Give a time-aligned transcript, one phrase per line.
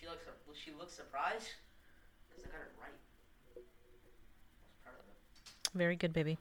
[0.00, 0.24] she looks
[0.64, 1.48] she looks surprised
[2.28, 2.96] because I got it right.
[3.52, 5.76] I was proud of it.
[5.76, 6.38] Very good, baby.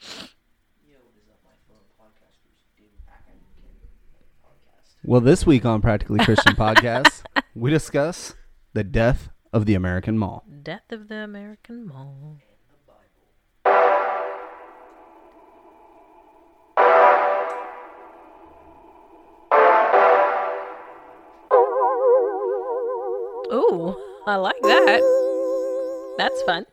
[0.00, 2.58] Yo, what is up, my fellow podcasters?
[2.76, 3.42] David back at it.
[4.44, 4.96] Podcast.
[5.04, 7.22] Well, this week on Practically Christian Podcast,
[7.54, 8.34] we discuss
[8.72, 10.44] the death of the American Mall.
[10.62, 12.38] Death of the American Mall.
[24.26, 26.14] I like that.
[26.18, 26.66] That's fun.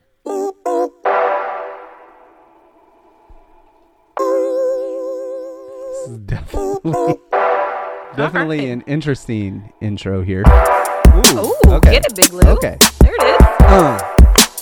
[4.78, 7.14] This is definitely,
[8.16, 8.68] definitely right.
[8.68, 10.42] an interesting intro here.
[10.46, 11.92] Ooh, okay.
[11.92, 12.42] get it, Big Lou.
[12.52, 12.78] Okay.
[13.00, 13.46] There it is.
[13.60, 13.98] Uh,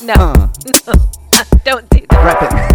[0.02, 0.48] No, uh,
[1.64, 2.24] don't do that.
[2.24, 2.65] wrap it.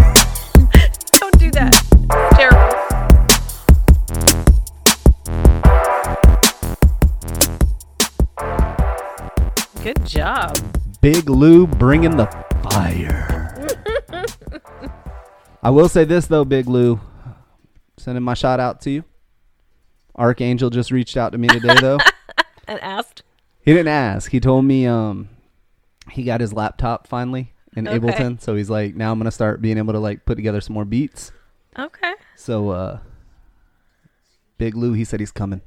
[10.32, 10.56] Job.
[11.00, 12.26] Big Lou bringing the
[12.70, 13.48] fire.
[15.62, 17.00] I will say this though, Big Lou,
[17.98, 19.04] sending my shout out to you.
[20.14, 21.98] Archangel just reached out to me today though.
[22.68, 23.24] And asked.
[23.64, 24.30] He didn't ask.
[24.30, 25.28] He told me um
[26.12, 27.98] he got his laptop finally in Okay.
[27.98, 30.74] Ableton, so he's like, now I'm gonna start being able to like put together some
[30.74, 31.32] more beats.
[31.76, 32.14] Okay.
[32.36, 32.98] So uh
[34.58, 35.60] Big Lou, he said he's coming.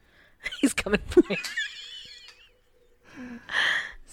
[0.60, 1.36] He's coming for me.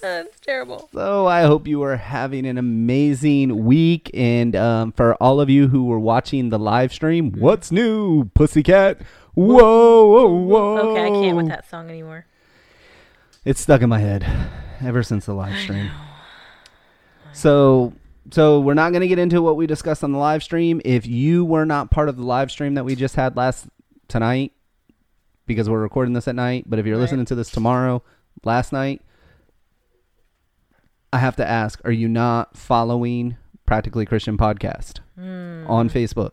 [0.05, 0.87] That's terrible.
[0.93, 5.67] So I hope you are having an amazing week, and um, for all of you
[5.67, 9.01] who were watching the live stream, what's new, Pussycat?
[9.33, 10.77] Whoa, whoa, whoa!
[10.91, 12.25] Okay, I can't with that song anymore.
[13.45, 14.25] It's stuck in my head
[14.81, 15.89] ever since the live stream.
[17.33, 17.93] So,
[18.31, 20.81] so we're not going to get into what we discussed on the live stream.
[20.85, 23.67] If you were not part of the live stream that we just had last
[24.07, 24.53] tonight,
[25.47, 27.01] because we're recording this at night, but if you're Right.
[27.01, 28.01] listening to this tomorrow,
[28.43, 29.01] last night,
[31.15, 36.31] I have to ask: Are you not following Practically Christian Podcast on Facebook?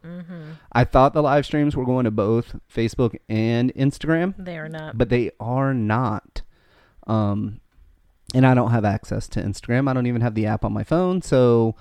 [0.73, 4.99] I thought the live streams were going to both Facebook and Instagram They are not.
[4.99, 6.43] but they are not.
[7.07, 7.61] Um,
[8.35, 9.89] and I don't have access to Instagram.
[9.89, 11.75] I don't even have the app on my phone, so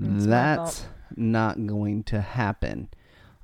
[0.00, 0.86] It's that's
[1.16, 2.88] not going to happen.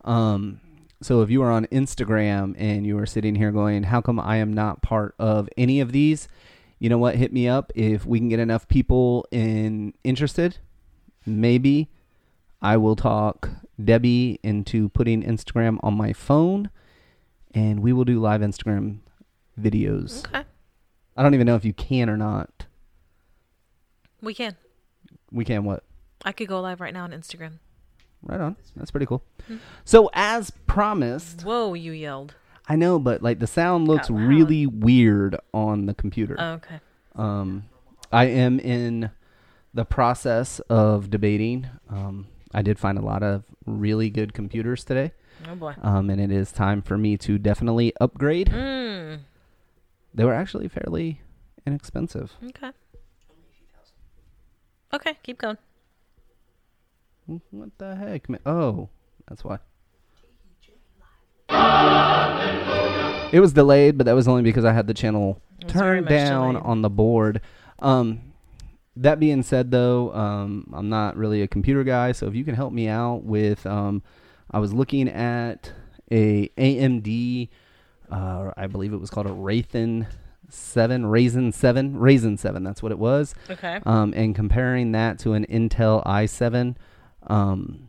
[0.05, 0.61] Um,
[1.03, 4.37] so if you are on Instagram and you are sitting here going, "How come I
[4.37, 6.27] am not part of any of these?"
[6.79, 7.17] You know what?
[7.17, 10.59] Hit me up if we can get enough people in interested.
[11.27, 11.89] Maybe
[12.63, 13.51] I will talk
[13.83, 16.71] Debbie into putting Instagram on my phone,
[17.53, 18.99] and we will do live Instagram
[19.61, 20.27] videos.
[20.27, 20.45] Okay.
[21.17, 22.67] I don't even know if you can or not.
[24.21, 24.57] We can.
[25.33, 25.85] We can what?
[26.25, 27.59] I could go live right now on Instagram.
[28.23, 28.57] Right on.
[28.77, 29.23] That's pretty cool.
[29.47, 29.57] Hmm.
[29.85, 32.35] So as promised, Whoa, you yelled.
[32.69, 34.21] I know, but like the sound looks loud.
[34.29, 36.37] really weird on the computer.
[36.39, 36.81] Oh, okay.
[37.17, 37.65] Um,
[38.13, 39.11] I am in
[39.75, 41.67] the process of debating.
[41.89, 45.13] Um, I did find a lot of really good computers today,
[45.49, 45.75] Oh boy.
[45.83, 48.49] um, and it is time for me to definitely upgrade.
[48.51, 49.21] Mm.
[50.15, 51.21] They were actually fairly
[51.67, 52.33] inexpensive.
[52.49, 52.71] Okay.
[54.95, 55.59] Okay, keep going.
[57.51, 58.29] What the heck?
[58.31, 58.41] man?
[58.47, 58.89] Oh,
[59.29, 59.59] that's why.
[63.31, 65.99] It was delayed, but that was only because I had the channel It was very
[65.99, 66.67] turned down delayed.
[66.67, 67.41] on the board.
[67.79, 68.21] Um,
[68.97, 72.55] that being said, though, um, I'm not really a computer guy, so if you can
[72.55, 74.03] help me out with, um,
[74.51, 75.73] I was looking at
[76.11, 77.51] a AMD,
[78.11, 80.07] uh, I believe it was called a Raytheon
[80.49, 82.65] Seven, Ryzen Seven, Ryzen Seven.
[82.65, 83.79] That's what it was Okay.
[83.85, 86.77] um, and comparing that to an Intel i7,
[87.27, 87.89] um,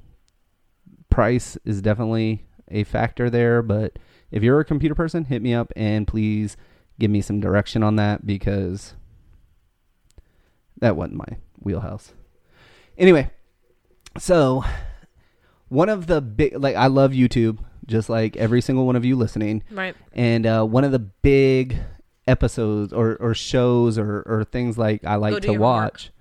[1.09, 3.61] price is definitely a factor there.
[3.61, 3.97] But
[4.31, 6.57] if you're a computer person, hit me up and please
[6.99, 8.93] give me some direction on that because
[10.79, 12.13] that wasn't my wheelhouse.
[12.97, 13.29] Anyway,
[14.17, 14.63] so
[15.69, 19.15] one of the big, like, I love YouTube, just like every single one of you
[19.15, 19.63] listening.
[19.71, 19.95] Right.
[20.13, 21.77] And uh, one of the big
[22.27, 26.11] episodes or, or shows or, or things like I like to watch.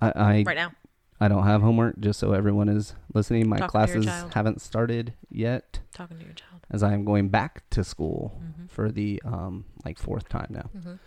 [0.00, 0.72] I I, Right now.
[1.18, 3.48] I don't have homework, just so everyone is listening.
[3.48, 6.55] My Talk to your classes haven't started yet, Talking to your child.
[6.70, 8.68] As I am going back to school Mhm.
[8.70, 10.70] for the um like fourth time now.
[10.76, 10.98] Mhm.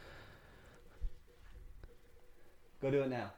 [2.81, 3.31] Go do it now.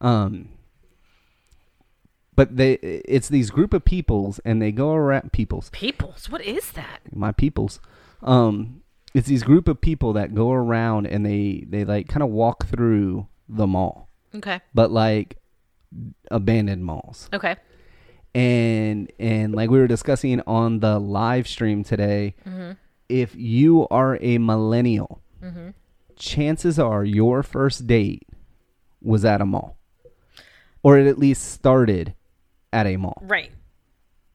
[0.00, 0.48] Um,
[2.36, 5.70] but they it's these group of peoples, and they go around peoples.
[5.70, 6.28] Peoples.
[6.28, 7.00] What is that?
[7.12, 7.78] my peoples
[8.22, 8.80] um
[9.12, 12.66] it's these group of people that go around and they they like kind of walk
[12.66, 14.60] through the mall Okay.
[14.72, 15.36] but like
[16.30, 17.54] abandoned malls Okay.
[18.34, 22.72] And and like we were discussing on the live stream today Mm-hmm.
[23.08, 25.70] if you are a millennial, Mm-hmm.
[26.16, 28.26] chances are your first date
[29.02, 29.76] was at a mall,
[30.82, 32.14] or it at least started
[32.72, 33.18] at a mall.
[33.22, 33.52] Right.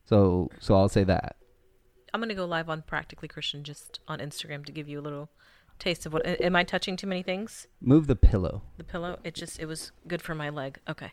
[0.05, 1.35] So, so I'll say that.
[2.13, 5.29] I'm gonna go live on Practically Christian just on Instagram to give you a little
[5.79, 6.25] taste of what.
[6.41, 7.67] Am I touching too many things?
[7.81, 8.61] Move the pillow.
[8.77, 9.17] The pillow.
[9.23, 10.79] It just it was good for my leg.
[10.87, 11.11] Okay,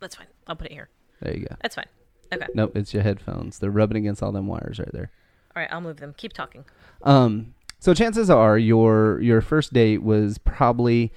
[0.00, 0.26] that's fine.
[0.46, 0.88] I'll put it here.
[1.20, 1.56] There you go.
[1.62, 1.86] That's fine.
[2.32, 2.46] Okay.
[2.54, 3.58] Nope, it's your headphones.
[3.58, 5.10] They're rubbing against all them wires right there.
[5.54, 5.72] All right.
[5.72, 6.14] I'll move them.
[6.16, 6.64] Keep talking.
[7.02, 11.12] Um, so chances are your your first date was probably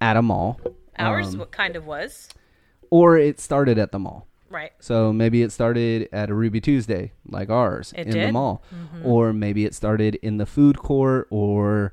[0.00, 0.60] at a mall,
[0.98, 2.28] Ours um, what kind of was
[2.90, 4.26] or it started at the mall.
[4.48, 4.72] right.
[4.80, 8.32] So maybe it started at a Ruby Tuesday, like ours, It in the did?
[8.32, 8.62] mall,
[9.04, 11.92] or maybe it started in the food court, or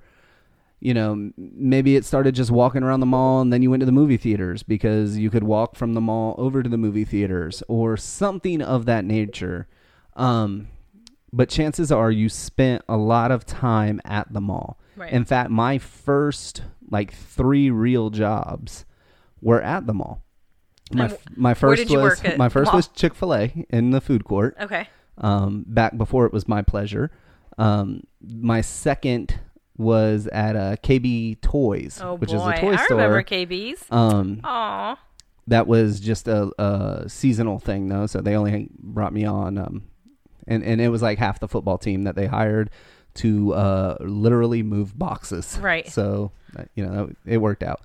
[0.80, 3.86] you know, maybe it started just walking around the mall, and then you went to
[3.86, 7.64] the movie theaters because you could walk from the mall over to the movie theaters,
[7.68, 9.68] or something of that nature.
[10.16, 10.68] Um,
[11.34, 14.80] but chances are you spent a lot of time at the mall.
[14.96, 15.12] Right.
[15.12, 18.86] In fact, my first like three real jobs
[19.42, 20.24] were at the mall.
[20.92, 24.56] My f- my first was my first was Chick Fil A in the food court.
[24.60, 24.88] Okay.
[25.18, 27.12] Um, back before it was my pleasure.
[27.58, 29.40] Um, my second
[29.78, 33.00] was at uh, KB Toys, Oh which boy, is a toy I store.
[33.00, 33.86] I remember KB's.
[33.92, 34.98] Um, Aw.
[35.48, 39.84] that was just a, a seasonal thing though, so they only brought me on, um,
[40.48, 42.70] and and it was like half the football team that they hired
[43.16, 45.58] to uh, literally move boxes.
[45.60, 45.88] Right.
[45.88, 47.82] So uh, you know it worked out.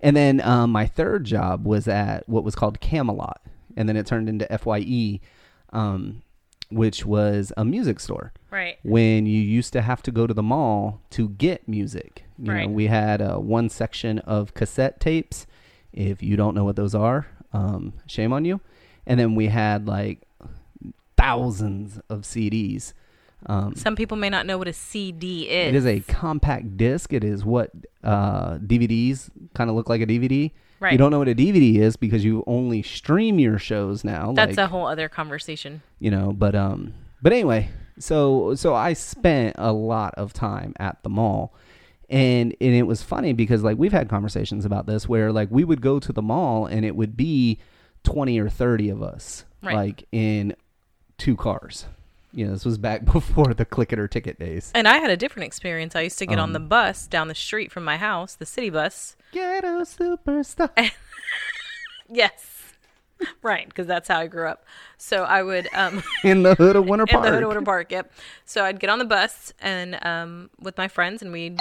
[0.00, 3.40] And then um, my third job was at what was called Camelot,
[3.76, 5.20] and then it turned into Fye,
[5.72, 6.22] um,
[6.70, 8.76] which was a music store Right.
[8.82, 12.24] when you used to have to go to the mall to get music.
[12.38, 12.66] You Right.
[12.68, 15.46] know, we had uh, one section of cassette tapes.
[15.92, 18.60] If you don't know what those are, um, shame on you.
[19.06, 20.22] And then we had like
[21.16, 22.92] thousands of CDs.
[23.46, 25.68] Um, Some people may not know what a CD is.
[25.68, 27.12] it is a compact disc.
[27.12, 27.70] It is what
[28.02, 30.50] uh, DVDs kind of look like a DVD.
[30.80, 30.92] Right.
[30.92, 34.32] You don't know what a DVD is because you only stream your shows now.
[34.34, 35.82] That's like, a whole other conversation.
[35.98, 36.92] you know but um
[37.22, 41.54] but anyway so so i spent a lot of time at the mall
[42.10, 45.64] and and it was funny because like we've had conversations about this where like we
[45.64, 47.58] would go to the mall and it would be
[48.04, 49.74] 20 or 30 of us Right.
[49.74, 50.54] like in
[51.18, 51.86] two cars
[52.36, 55.10] you know this was back before the click it or ticket days And I had
[55.10, 55.96] a different experience.
[55.96, 58.44] I used to get on the Um, bus down the street from my house, the
[58.46, 59.16] city bus.
[59.32, 60.70] ghetto superstar
[62.08, 62.52] Yes.
[63.42, 64.66] Right, because that's how I grew up.
[64.98, 67.24] So I would um in the hood of winter Park.
[67.24, 68.12] in the hood of Winter Park, yep.
[68.44, 71.58] So I'd get on the bus and um with my friends and we'd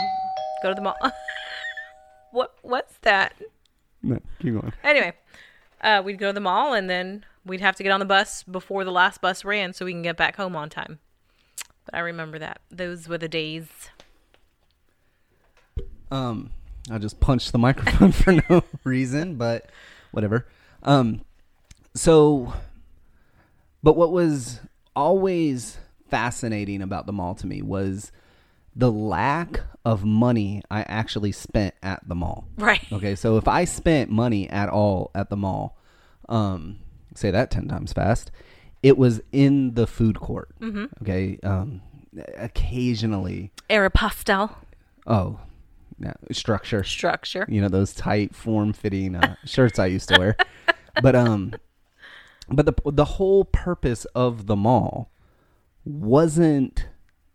[0.61, 0.97] go to the mall.
[2.31, 3.33] what what's that?
[4.03, 5.13] no, keep going Anyway,
[5.81, 8.43] uh, we'd go to the mall and then we'd have to get on the bus
[8.43, 10.99] before the last bus ran so we can get back home on time.
[11.85, 12.59] But I remember that.
[12.71, 13.67] Those were the days.
[16.11, 16.51] Um,
[16.89, 19.69] I just punched the microphone for no reason, but
[20.11, 20.47] whatever.
[20.83, 21.21] Um,
[21.93, 22.53] so,
[23.83, 24.59] but what was
[24.95, 25.77] always
[26.09, 28.11] fascinating about the mall to me was
[28.75, 32.47] the lack of money I actually spent at the mall.
[32.57, 32.85] Right.
[32.91, 35.77] Okay, so if I spent money at all at the mall,
[36.27, 36.79] um,
[37.15, 38.31] say that ten times fast,
[38.83, 40.49] it was in the food court.
[40.61, 40.85] Mm-hmm.
[41.01, 41.81] Okay, um,
[42.37, 44.55] occasionally, Aeropostale
[45.07, 45.39] oh,
[45.99, 47.45] yeah, structure structure.
[47.49, 50.37] you know those tight form fitting uh, shirts I used to wear.
[51.01, 51.53] But um
[52.47, 55.11] but the the whole purpose of the mall
[55.83, 56.87] wasn't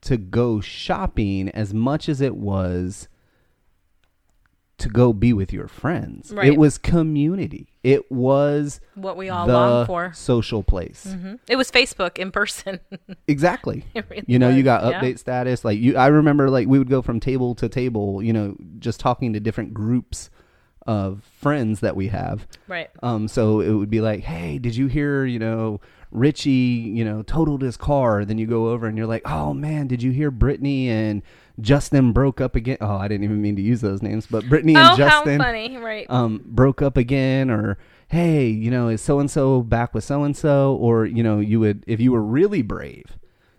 [0.03, 3.09] to go shopping as much as it was
[4.79, 6.33] to go be with your friends.
[6.33, 6.49] Right.
[6.49, 7.70] It was community.
[7.83, 10.13] It was What we all long for.
[10.13, 11.05] social place.
[11.09, 12.81] hmm It was Facebook in person.
[13.27, 13.85] Exactly.
[13.95, 15.01] Really you know, you was, got yeah.
[15.01, 15.65] update status.
[15.65, 18.23] Like you, I remember, like we would go from table to table.
[18.23, 20.31] You know, just talking to different groups
[20.87, 22.47] of friends that we have.
[22.67, 22.91] right.
[23.03, 25.25] Um, so it would be like, hey, did you hear?
[25.25, 28.25] You know, Richie, you know, totaled his car.
[28.25, 31.23] Then you go over and you're like, oh man, did you hear Brittany and
[31.61, 32.79] Justin broke up again?
[32.81, 35.47] Oh, I didn't even mean to use those names, but Brittany and Oh, Justin how
[35.47, 35.77] funny.
[35.77, 36.07] Right.
[36.09, 40.25] um, broke up again or hey you know is so and so back with so
[40.25, 43.05] and so or you know you would if you were really brave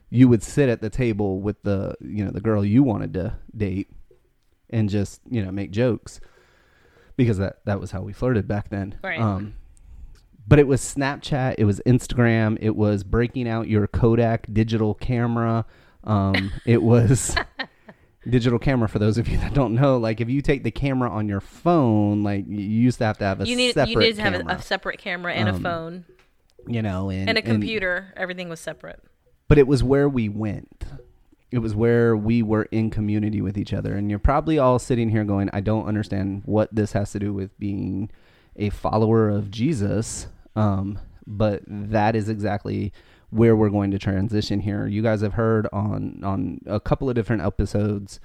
[0.10, 3.34] you would sit at the table with the you know the girl you wanted to
[3.56, 3.90] date
[4.70, 6.20] and just you know make jokes
[7.16, 9.22] because that that was how we flirted back then Right.
[9.22, 9.54] um
[10.46, 15.66] but it was snapchat it was instagram it was breaking out your kodak digital camera
[16.04, 17.38] um it was
[18.30, 21.10] digital camera for those of you that don't know like if you take the camera
[21.10, 24.00] on your phone like you used to have to have a you need separate you
[24.00, 26.06] need to have a, a separate camera and a Um, phone
[26.68, 28.14] you know and, and a computer.
[28.16, 29.02] Everything was separate.
[29.48, 30.86] but it was where we went
[31.50, 33.94] it was where we were in community with each other.
[33.98, 37.34] And you're probably all sitting here going, I don't understand what this has to do
[37.34, 38.10] with being
[38.56, 40.28] a follower of Jesus.
[40.56, 40.98] Um,
[41.28, 42.94] but that is exactly
[43.32, 44.86] where we're going to transition here.
[44.86, 48.20] You guys have heard on on a couple of different episodes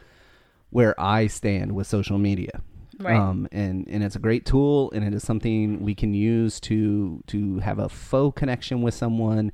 [0.70, 2.60] where I stand with social media.
[2.98, 3.16] Right.
[3.16, 7.22] Um, and, and it's a great tool and it is something we can use to
[7.26, 9.52] to have a faux connection with someone.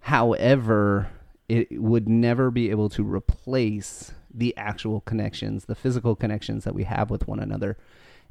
[0.00, 1.08] However,
[1.48, 6.84] it would never be able to replace the actual connections, the physical connections that we
[6.84, 7.76] have with one another.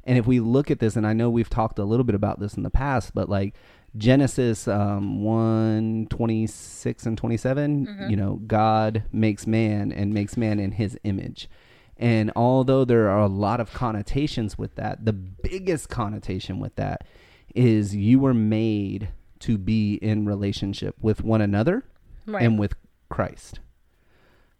[0.04, 2.38] And if we look at this, and I know we've talked a little bit about
[2.38, 3.54] this in the past, but like
[3.98, 10.72] Genesis um, 1 26 and 27, you know, God makes man and makes man in
[10.72, 11.50] his image.
[11.96, 17.02] And although there are a lot of connotations with that, the biggest connotation with that
[17.54, 19.08] is you were made
[19.40, 21.84] to be in relationship with one another
[22.26, 22.42] Right.
[22.42, 22.74] and with
[23.08, 23.58] Christ.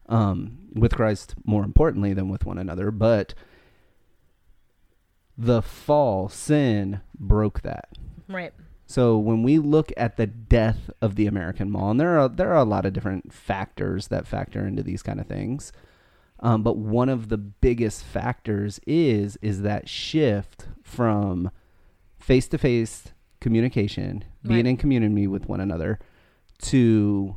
[0.07, 3.35] Um, with Christ more importantly than with one another, but
[5.37, 7.89] the fall, sin broke that.
[8.29, 8.53] right.
[8.91, 12.51] So when we look at the death of the American mall, and there are there
[12.53, 15.73] are a lot of different factors that factor into these kind of things,
[16.41, 21.51] um, but one of the biggest factors is is that shift from
[22.19, 24.67] face to face communication, being Right.
[24.71, 25.99] in community with one another,
[26.63, 27.37] to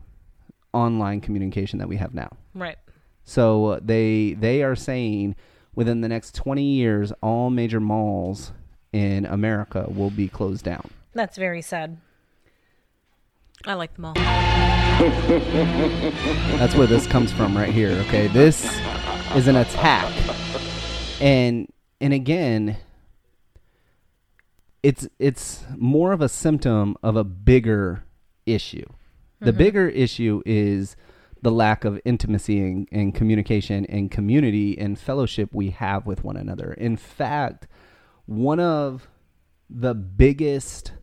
[0.73, 2.29] online communication that we have now.
[2.55, 2.77] Right.
[3.25, 5.35] So uh, they they are saying
[5.75, 8.53] within the next 20 years, all major malls
[8.93, 10.89] in America will be closed down.
[11.13, 11.97] That's very sad.
[13.65, 14.13] I like them all.
[16.57, 18.27] That's where this comes from right here, okay?
[18.27, 18.65] This
[19.35, 20.11] is an attack.
[21.19, 22.77] And and again,
[24.83, 28.03] it's it's more of a symptom of a bigger
[28.45, 28.85] issue.
[29.39, 29.57] The mm-hmm.
[29.57, 30.95] bigger issue is
[31.41, 36.37] the lack of intimacy and, and communication and community and fellowship we have with one
[36.37, 36.73] another.
[36.73, 37.67] In fact,
[38.25, 39.07] one of
[39.69, 40.93] the biggest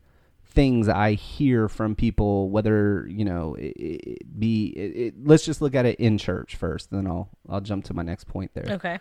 [0.59, 5.63] things I hear from people, whether you know, it, it be it, it, let's just
[5.63, 8.51] look at it in church first, then I'll I'll jump to my next point.
[8.55, 8.99] There Okay.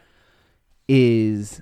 [0.88, 1.62] is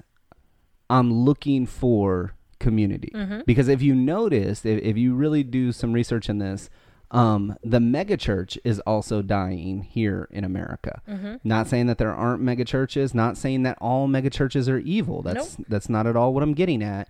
[0.90, 3.12] I'm looking for community
[3.46, 6.70] because if you notice, if, if you really do some research in this,
[7.12, 11.02] um, the megachurch is also dying here in America.
[11.44, 15.22] Not saying that there aren't megachurches, not saying that all megachurches are evil.
[15.22, 17.08] That's that's not at all what I'm getting at.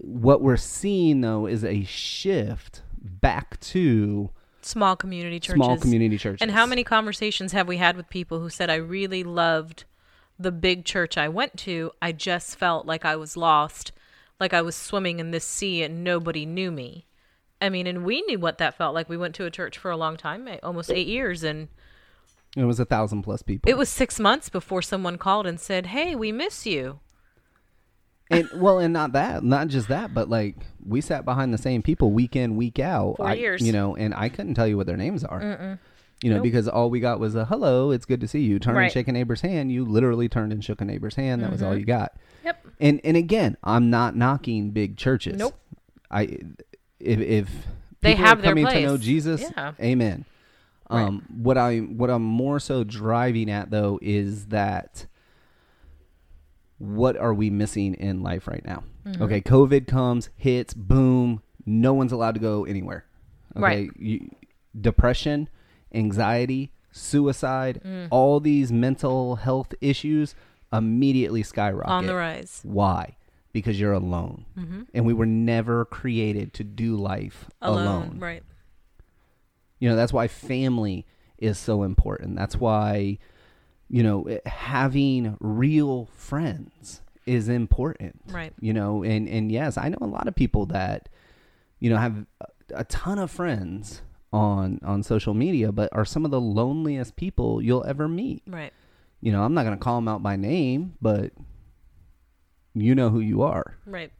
[0.00, 4.30] What we're seeing though is a shift back to
[4.62, 5.56] Small community churches.
[5.64, 6.42] small community churches.
[6.42, 9.84] And how many conversations have we had with people who said, I really loved
[10.38, 11.90] the big church I went to.
[12.02, 13.92] I just felt like I was lost,
[14.38, 17.06] like I was swimming in this sea and nobody knew me.
[17.60, 19.08] I mean, and we knew what that felt like.
[19.08, 21.68] We went to a church for a long time, eh, almost eight years, and
[22.56, 23.68] It was a thousand plus people.
[23.70, 27.00] it was six months before someone called and said, Hey, we miss you.
[28.30, 30.56] And well, and not that, not just that, but like
[30.86, 33.16] we sat behind the same people week in, week out.
[33.16, 33.60] Four I- years.
[33.62, 35.78] you know, and I couldn't tell you what their names are.
[36.22, 38.58] You know, because all we got was a hello, it's good to see you.
[38.58, 38.92] Turn and Right.
[38.92, 39.72] shake a neighbor's hand.
[39.72, 41.42] You literally turned and shook a neighbor's hand.
[41.42, 41.68] That was Mm-hmm.
[41.70, 42.12] all you got.
[42.44, 42.66] Yep.
[42.78, 45.38] And and again, I'm not knocking big churches.
[45.38, 45.54] Nope.
[46.10, 46.38] I
[46.98, 47.48] if if
[48.02, 48.96] They have their coming to know.
[48.98, 49.72] Jesus, Yeah.
[49.80, 50.26] amen.
[50.90, 51.02] Right.
[51.04, 55.06] Um, what I what I'm more so driving at though is that
[56.80, 58.82] what are we missing in life right now?
[59.06, 59.22] Mm-hmm.
[59.22, 63.04] Okay, COVID comes, hits, boom, no one's allowed to go anywhere.
[63.56, 63.90] Okay, Right.
[63.98, 64.28] you,
[64.80, 65.48] depression,
[65.94, 68.08] anxiety, suicide, Mm.
[68.10, 70.34] all these mental health issues
[70.72, 71.90] immediately skyrocket.
[71.92, 72.60] On the rise.
[72.64, 73.16] Why?
[73.52, 74.46] Because you're alone,
[74.94, 77.86] and we were never created to do life Alone.
[77.86, 78.18] alone.
[78.20, 78.42] Right.
[79.80, 81.06] You know, that's why family
[81.38, 82.36] is so important.
[82.36, 83.18] That's why,
[83.90, 88.20] you know, having real friends is important.
[88.28, 88.52] Right.
[88.60, 91.08] You know, and and yes, I know a lot of people that,
[91.80, 96.24] you know, have a, a ton of friends on on social media, but are some
[96.24, 98.44] of the loneliest people you'll ever meet.
[98.46, 98.72] Right.
[99.20, 101.32] You know, I'm not going to call them out by name, but
[102.74, 103.76] you know who you are.
[103.84, 104.12] Right.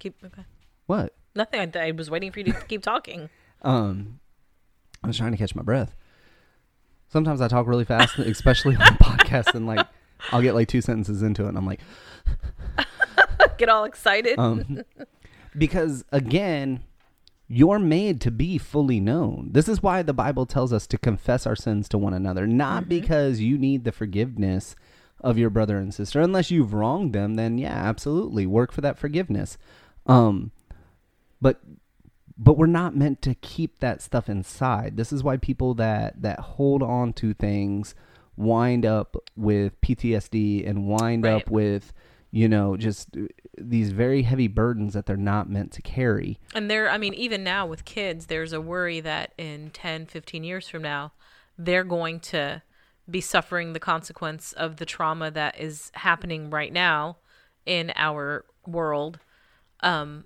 [0.00, 0.44] Keep okay.
[0.86, 1.14] What?
[1.36, 1.72] Nothing.
[1.76, 3.30] I, I was waiting for you to keep talking.
[3.62, 4.20] Um,
[5.04, 5.94] I was trying to catch my breath.
[7.10, 9.86] Sometimes I talk really fast, especially on podcasts, and like
[10.32, 11.80] I'll get like two sentences into it, and I'm like,
[13.58, 14.38] Get all excited.
[14.38, 14.82] um,
[15.56, 16.82] because again,
[17.48, 19.48] you're made to be fully known.
[19.52, 22.88] This is why the Bible tells us to confess our sins to one another, not
[22.88, 24.76] because you need the forgiveness
[25.20, 26.20] of your brother and sister.
[26.20, 29.58] Unless you've wronged them, then yeah, absolutely work for that forgiveness.
[30.06, 30.52] Um,
[31.40, 31.60] but
[32.42, 34.96] but we're not meant to keep that stuff inside.
[34.96, 37.94] This is why people that that hold on to things
[38.36, 41.34] wind up with PTSD and wind Right.
[41.34, 41.92] up with
[42.30, 43.26] you know just uh,
[43.58, 46.38] these very heavy burdens that they're not meant to carry.
[46.54, 50.42] And there, I mean, even now with kids, there's a worry that in 10, 15
[50.42, 51.12] years from now,
[51.58, 52.62] they're going to
[53.10, 57.18] be suffering the consequence of the trauma that is happening right now
[57.66, 59.18] in our world.
[59.80, 60.24] Um,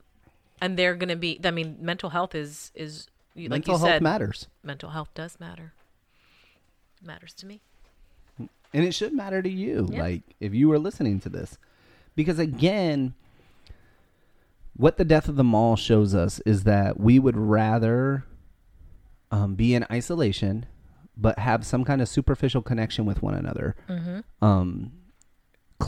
[0.60, 3.88] and they're going to be, I mean, mental health is, is like Mental you health
[3.90, 4.46] said, matters.
[4.62, 5.72] mental health does matter.
[7.02, 7.60] matters to me.
[8.38, 8.48] and
[8.84, 10.02] it should matter to you Yeah.
[10.02, 11.58] like if you were listening to this
[12.16, 13.14] because again
[14.76, 18.24] what the death of the mall shows us is that we would rather
[19.30, 20.66] um, be in isolation
[21.16, 24.44] but have some kind of superficial connection with one another Mm-hmm.
[24.44, 24.92] um,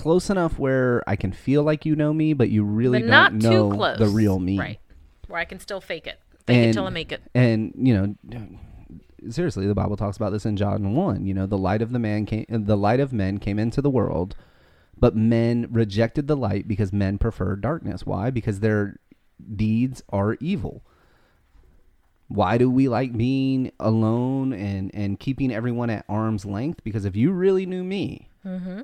[0.02, 3.10] close enough where i can feel like you know me but you really but don't
[3.10, 3.98] not know close.
[3.98, 4.80] the real me Right.
[5.28, 6.20] Where I can still fake it.
[6.46, 7.20] Fake it till I make it.
[7.34, 8.46] and you know,
[9.28, 11.26] seriously, the Bible talks about this in John one.
[11.26, 13.90] You know, the light of the man came, the light of men came into the
[13.90, 14.36] world,
[14.96, 18.06] but men rejected the light because men prefer darkness.
[18.06, 18.30] Why?
[18.30, 19.00] Because their
[19.56, 20.84] deeds are evil.
[22.28, 26.84] Why do we like being alone and and keeping everyone at arm's length?
[26.84, 28.82] Because if you really knew me, Mm-hmm.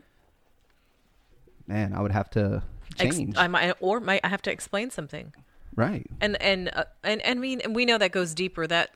[1.72, 2.62] Man, I would have to
[2.98, 3.36] Ex- change.
[3.36, 5.32] I might, or might I have to explain something.
[5.74, 6.06] right.
[6.20, 8.66] and and uh, and and I mean and we know that goes deeper.
[8.66, 8.90] That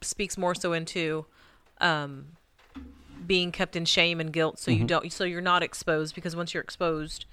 [0.00, 1.26] speaks more so into
[1.80, 2.36] um,
[3.26, 6.14] being kept in shame and guilt, so you don't, so you're not exposed.
[6.14, 7.26] Because once you're exposed,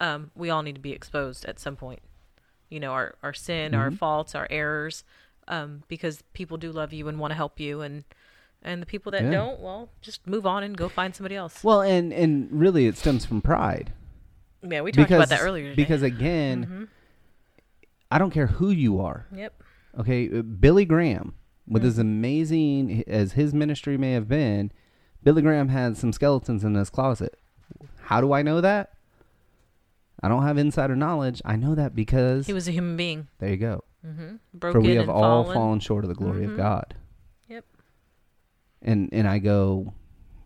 [0.00, 2.00] um, we all need to be exposed at some point.
[2.68, 5.04] You know, our our sin, our faults, our errors,
[5.48, 8.04] um, because people do love you and want to help you, and
[8.62, 9.30] and the people that Yeah.
[9.30, 11.62] don't, well, just move on and go find somebody else.
[11.64, 13.92] Well, and and really, it stems from pride.
[14.68, 15.70] Yeah, we talked about that earlier.
[15.70, 15.74] Today.
[15.82, 16.88] Because again,
[18.10, 19.26] I don't care who you are.
[19.34, 19.60] yep,
[19.98, 21.34] Okay, uh, Billy Graham,
[21.66, 21.88] with Mm-hmm.
[21.88, 24.72] as amazing as his ministry may have been,
[25.22, 27.38] Billy Graham had some skeletons in his closet.
[28.02, 28.90] How do I know that?
[30.22, 31.40] I don't have insider knowledge.
[31.44, 33.84] I know that because he was a human being, there you go.
[34.04, 35.54] hmm For we have all fallen.
[35.54, 36.94] fallen short of the glory of God.
[37.48, 37.64] Yep.
[38.82, 39.92] And and I go,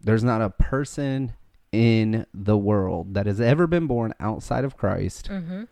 [0.02, 1.32] there's not a person
[1.72, 5.64] in the world that has ever been born outside of Christ Mm-hmm.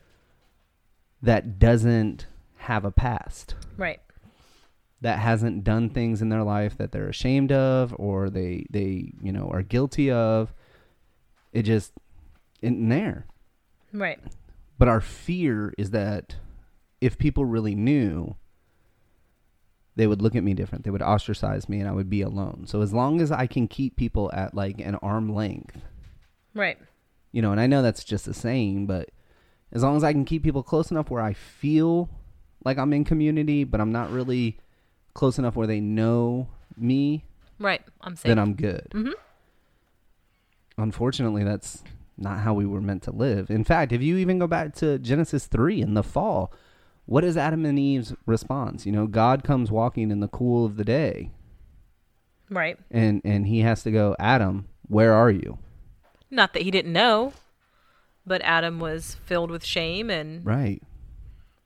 [1.23, 3.55] that doesn't have a past.
[3.77, 4.01] Right.
[5.01, 9.31] that hasn't done things in their life that they're ashamed of or they they you
[9.33, 10.53] know are guilty of
[11.53, 11.93] it just
[12.63, 13.27] isn't there
[13.93, 14.19] Right.
[14.79, 16.37] but our fear is that
[17.01, 18.37] if people really knew
[19.97, 22.65] they would look at me different they would ostracize me and i would be alone
[22.67, 25.79] so as long as i can keep people at like an arm length
[26.55, 26.79] Right.
[27.33, 29.09] you know and i know that's just a saying but
[29.73, 32.09] as long as i can keep people close enough where i feel
[32.65, 34.59] like i'm in community but i'm not really
[35.15, 37.25] close enough where they know me
[37.59, 37.81] Right.
[38.03, 38.25] I'm safe.
[38.29, 38.87] then I'm good.
[38.93, 39.13] Mm-hmm.
[40.79, 41.83] Unfortunately, that's
[42.19, 43.51] not how we were meant to live.
[43.51, 46.53] In fact, if you even go back to Genesis 3 in the fall,
[47.07, 48.85] what is Adam and Eve's response?
[48.87, 51.31] You know, God comes walking in the cool of the day
[52.51, 52.79] right.
[52.91, 55.59] and and he has to go, "Adam, where are you?"
[56.31, 57.33] Not that he didn't know,
[58.27, 60.83] but Adam was filled with shame and Right.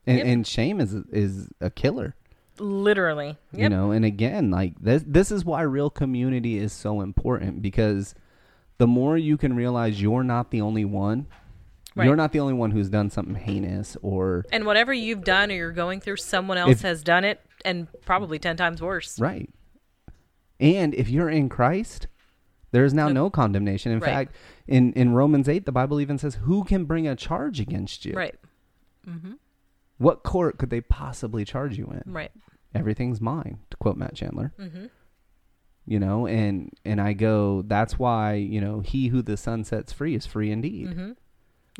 [0.06, 0.26] And Yep.
[0.26, 2.14] and shame is is a killer.
[2.58, 3.38] literally.
[3.52, 3.62] Yep.
[3.62, 8.14] you know and again like this this is why real community is so important because
[8.76, 11.26] the more you can realize you're not the only one
[11.96, 12.04] Right.
[12.06, 15.54] you're not the only one who's done something heinous or and whatever you've done or
[15.54, 19.18] you're going through, someone else If- has done it and probably 10 times worse.
[19.20, 19.50] right
[20.58, 22.06] and if you're in christ
[22.72, 24.08] there is now no condemnation in Right.
[24.10, 24.34] fact
[24.66, 28.14] in in romans 8 the bible even says who can bring a charge against you
[28.14, 28.34] Right.
[29.08, 29.32] Mm-hmm.
[29.98, 32.30] what court could they possibly charge you in Right.
[32.74, 34.86] everything's mine to quote matt chandler Mm-hmm.
[35.86, 39.92] you know and and i go that's why you know he who the Son sets
[39.92, 41.10] free is free indeed Mm-hmm.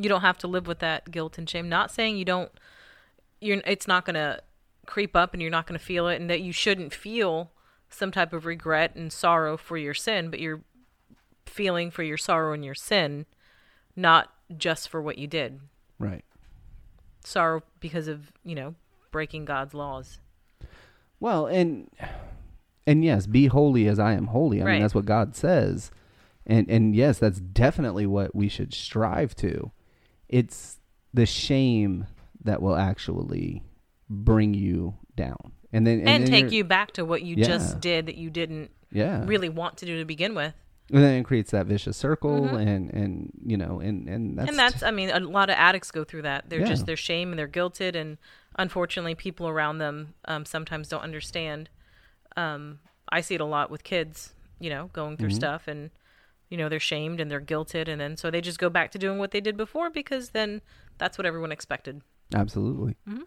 [0.01, 1.69] You don't have to live with that guilt and shame.
[1.69, 2.51] Not saying you don't.
[3.41, 3.61] You're.
[3.67, 4.41] It's not going to
[4.87, 7.51] creep up, and you're not going to feel it, and that you shouldn't feel
[7.91, 10.61] some type of regret and sorrow for your sin, but you're
[11.47, 13.27] feeling for your sorrow and your sin,
[13.97, 15.61] not just for what you did.
[15.99, 16.25] right
[17.25, 18.75] Sorrow because of you know
[19.11, 20.19] breaking God's laws.
[21.19, 21.91] Well, and
[22.87, 24.63] and yes, be holy as I am holy.
[24.63, 24.73] I Right.
[24.75, 25.91] mean, that's what God says.
[26.47, 29.71] And and yes, that's definitely what we should strive to.
[30.31, 30.79] It's
[31.13, 32.07] the shame
[32.45, 33.63] that will actually
[34.09, 35.53] bring you down.
[35.73, 37.47] And then And, then take you're- back to what you Yeah.
[37.47, 39.25] just did that you didn't Yeah.
[39.27, 40.55] really want to do to begin with.
[40.93, 42.67] and then it creates that vicious circle, Mhm.
[42.67, 45.93] and and you know, and and that's and that's I mean a lot of addicts
[45.93, 46.51] go through that.
[46.51, 46.67] They're Yeah.
[46.67, 48.19] just they're shame and they're guilted, and
[48.57, 51.71] unfortunately, people around them um, sometimes don't understand.
[52.37, 55.35] Um, I see it a lot with kids, you know, going through Mhm.
[55.35, 55.91] stuff, and
[56.51, 58.99] you know they're shamed and they're guilted, and then so they just go back to
[58.99, 60.61] doing what they did before because then
[60.99, 62.03] that's what everyone expected.
[62.35, 62.97] Absolutely.
[63.09, 63.23] Mhm.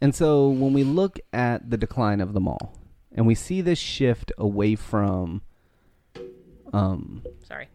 [0.00, 2.78] And so when we look at the decline of the mall
[3.12, 5.42] and we see this shift away from
[6.72, 7.68] um, Sorry.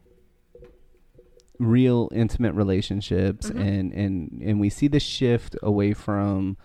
[1.59, 3.59] real intimate relationships Mhm.
[3.61, 6.57] and, and, and we see the shift away from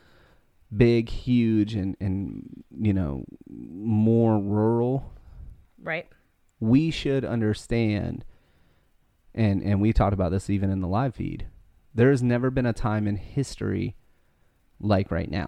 [0.76, 5.12] big, huge, and, and, you know, more rural,
[5.82, 6.06] Right.
[6.68, 8.24] We should understand,
[9.34, 11.46] and, and we talked about this even in the live feed,
[11.94, 13.96] there has never been a time in history
[14.80, 15.46] like right now.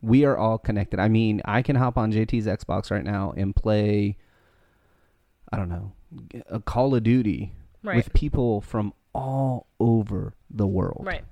[0.00, 1.00] We are all connected.
[1.00, 4.16] I mean, I can hop on JT's Xbox right now and play,
[5.52, 5.92] I don't know,
[6.48, 7.52] a Call of Duty
[7.84, 7.96] Right.
[7.96, 11.02] with people from all over the world.
[11.06, 11.24] right.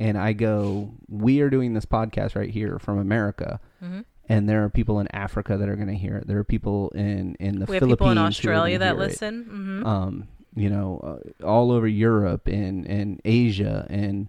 [0.00, 3.60] And I go, we are doing this podcast right here from America.
[3.82, 6.26] Mm hmm And there are people in Africa that are going to hear it.
[6.26, 9.44] There are people in, in the We have Philippines people in Australia that listen.
[9.44, 14.28] hmm um, you know, uh, all over Europe and, and Asia and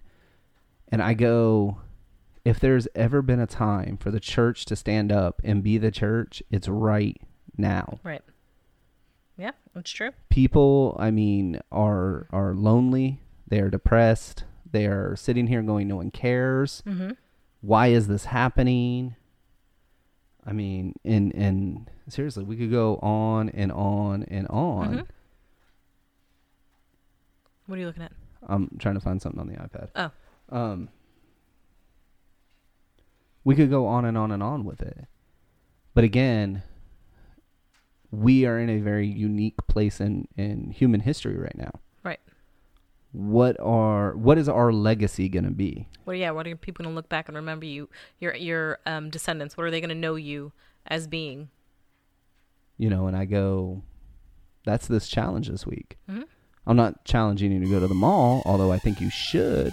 [0.88, 1.78] and I go,
[2.44, 5.90] if there's ever been a time for the church to stand up and be the
[5.90, 7.20] church, it's right
[7.56, 7.98] now.
[8.04, 8.22] Right.
[9.36, 10.10] Yeah, that's true.
[10.30, 13.20] People, I mean, are are lonely.
[13.48, 14.44] They are depressed.
[14.70, 16.82] They are sitting here going, no one cares.
[16.86, 17.10] hmm
[17.60, 19.15] Why is this happening?
[20.46, 24.98] I mean, and and seriously, we could go on and on and on.
[24.98, 25.06] Mhm.
[27.66, 28.12] What are you looking at?
[28.46, 29.88] I'm trying to find something on the iPad.
[29.96, 30.56] Oh.
[30.56, 30.88] Um,
[33.42, 35.06] we could go on and on and on with it.
[35.94, 36.62] But again,
[38.12, 41.72] we are in a very unique place in, in human history right now.
[43.16, 45.88] What are what is our legacy going to be?
[46.04, 46.32] Well, yeah.
[46.32, 47.88] What are people going to look back and remember you,
[48.20, 49.56] your your um, descendants?
[49.56, 50.52] What are they going to know you
[50.86, 51.48] as being?
[52.76, 53.80] You know, and I go
[54.66, 55.96] that's this challenge this week.
[56.10, 56.24] Mhm.
[56.66, 59.72] I'm not challenging you to go to the mall, although I think you should.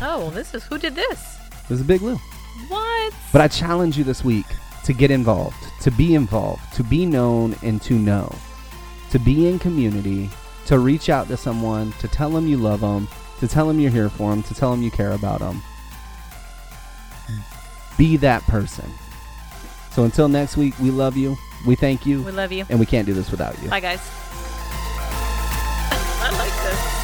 [0.00, 1.36] Oh, well, this is who did this?
[1.68, 2.16] This is Big Lou.
[2.68, 3.12] What?
[3.30, 4.46] But I challenge you this week
[4.84, 8.34] to get involved, to be involved, to be known and to know,
[9.10, 10.30] to be in community,
[10.66, 13.08] to reach out to someone, to tell them you love them,
[13.40, 15.62] to tell them you're here for them, to tell them you care about them.
[17.26, 17.96] Hmm.
[17.96, 18.90] Be that person.
[19.92, 22.64] So until next week, we love you, we thank you, We love you.
[22.68, 23.68] and we can't do this without you.
[23.70, 24.00] Bye, guys.
[26.20, 27.03] I like this.